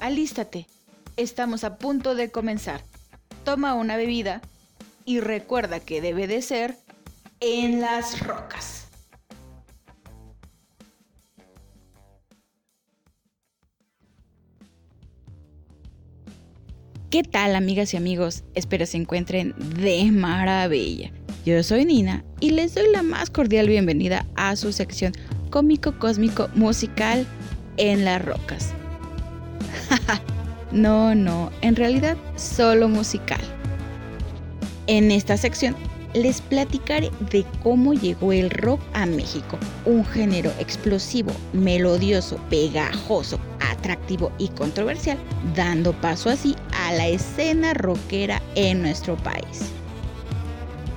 [0.00, 0.66] alístate.
[1.16, 2.82] Estamos a punto de comenzar.
[3.44, 4.40] Toma una bebida
[5.04, 6.76] y recuerda que debe de ser
[7.40, 8.86] en las rocas.
[17.10, 18.44] ¿Qué tal amigas y amigos?
[18.54, 21.10] Espero se encuentren de maravilla.
[21.44, 25.12] Yo soy Nina y les doy la más cordial bienvenida a su sección
[25.50, 27.26] cómico cósmico musical
[27.78, 28.74] en las rocas.
[30.72, 33.40] no, no, en realidad solo musical.
[34.86, 35.76] En esta sección
[36.14, 44.32] les platicaré de cómo llegó el rock a México, un género explosivo, melodioso, pegajoso, atractivo
[44.38, 45.18] y controversial,
[45.54, 49.70] dando paso así a la escena rockera en nuestro país.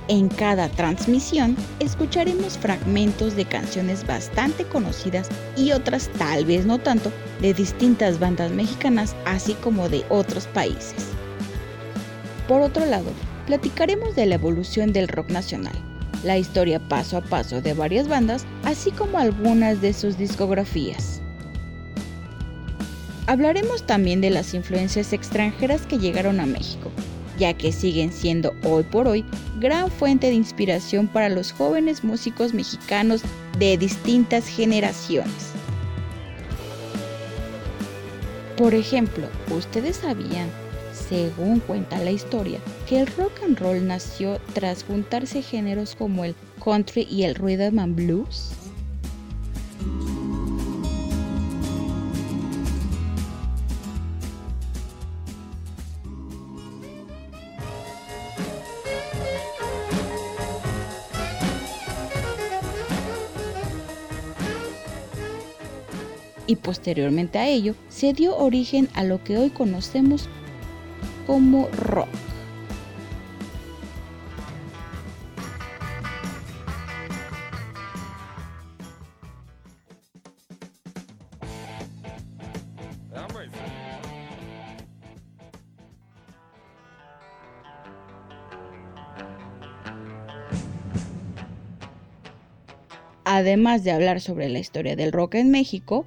[0.10, 7.10] En cada transmisión escucharemos fragmentos de canciones bastante conocidas y otras tal vez no tanto
[7.42, 11.08] de distintas bandas mexicanas así como de otros países.
[12.50, 13.10] Por otro lado,
[13.46, 15.76] platicaremos de la evolución del rock nacional,
[16.26, 21.22] la historia paso a paso de varias bandas así como algunas de sus discografías.
[23.28, 26.92] Hablaremos también de las influencias extranjeras que llegaron a México
[27.38, 29.26] ya que siguen siendo hoy por hoy
[29.60, 33.22] gran fuente de inspiración para los jóvenes músicos mexicanos
[33.60, 35.52] de distintas generaciones.
[38.58, 40.48] Por ejemplo, ¿ustedes sabían,
[40.94, 46.36] según cuenta la historia, que el rock and roll nació tras juntarse géneros como el
[46.64, 48.63] country y el rhythm and blues?
[66.48, 70.30] Y posteriormente a ello se dio origen a lo que hoy conocemos
[71.26, 72.10] como rock.
[93.26, 96.06] Además de hablar sobre la historia del rock en México,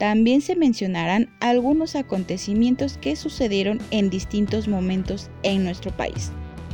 [0.00, 6.32] también se mencionarán algunos acontecimientos que sucedieron en distintos momentos en nuestro país,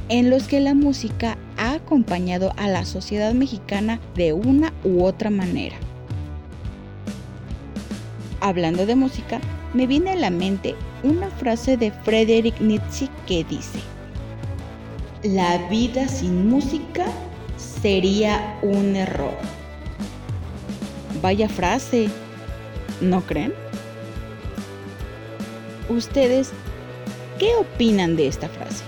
[0.09, 5.31] en los que la música ha acompañado a la sociedad mexicana de una u otra
[5.31, 5.75] manera.
[8.41, 9.41] Hablando de música,
[9.75, 13.81] me viene a la mente una frase de Friedrich Nietzsche que dice,
[15.25, 17.07] La vida sin música
[17.57, 19.35] sería un error.
[21.21, 22.09] Vaya frase,
[23.01, 23.53] ¿No creen?
[25.89, 26.51] ¿Ustedes
[27.39, 28.85] qué opinan de esta frase?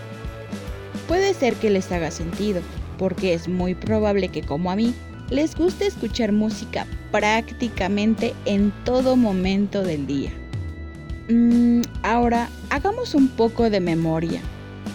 [1.06, 2.60] Puede ser que les haga sentido,
[2.98, 4.94] porque es muy probable que como a mí,
[5.30, 10.32] les guste escuchar música prácticamente en todo momento del día.
[11.28, 14.40] Mm, ahora, hagamos un poco de memoria.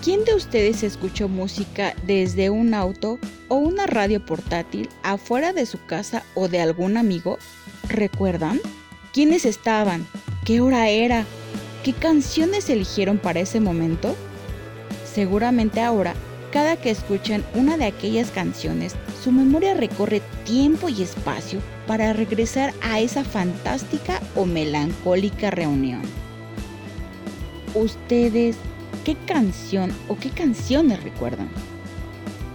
[0.04, 5.84] ¿Quién de ustedes escuchó música desde un auto o una radio portátil afuera de su
[5.86, 7.38] casa o de algún amigo?
[7.88, 8.60] ¿Recuerdan?
[9.14, 10.08] ¿Quiénes estaban?
[10.44, 11.26] ¿Qué hora era?
[11.84, 14.16] ¿Qué canciones eligieron para ese momento?
[15.06, 16.16] Seguramente ahora,
[16.52, 22.74] cada que escuchan una de aquellas canciones, su memoria recorre tiempo y espacio para regresar
[22.82, 26.02] a esa fantástica o melancólica reunión.
[27.76, 28.56] ¿Ustedes
[29.06, 31.50] qué canción o qué canciones recuerdan?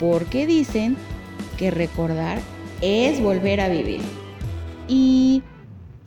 [0.01, 0.97] Porque dicen
[1.57, 2.41] que recordar
[2.81, 4.01] es volver a vivir.
[4.89, 5.45] Y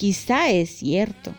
[0.02, 1.32] Quizá es cierto.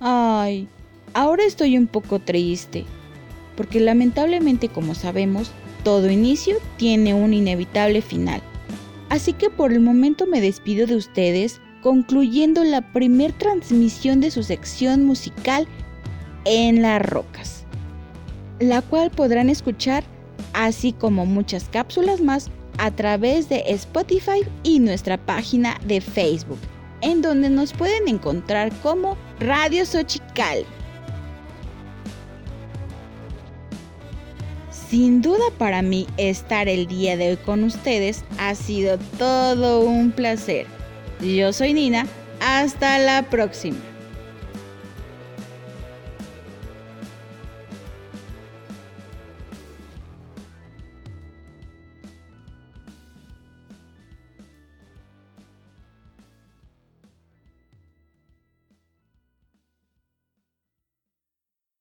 [0.00, 0.68] Ay,
[1.14, 2.84] ahora estoy un poco triste,
[3.56, 5.50] porque lamentablemente como sabemos,
[5.82, 8.42] todo inicio tiene un inevitable final.
[9.10, 14.42] Así que por el momento me despido de ustedes concluyendo la primer transmisión de su
[14.42, 15.66] sección musical
[16.44, 17.64] en las rocas,
[18.60, 20.04] la cual podrán escuchar
[20.52, 26.58] así como muchas cápsulas más a través de Spotify y nuestra página de Facebook,
[27.00, 30.64] en donde nos pueden encontrar como Radio Xochical.
[34.90, 40.10] Sin duda para mí estar el día de hoy con ustedes ha sido todo un
[40.10, 40.66] placer.
[41.20, 42.08] Yo soy Nina
[42.40, 43.89] Hasta la próxima.